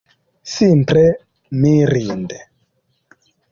Simple 0.53 1.03
mirinde! 1.65 2.39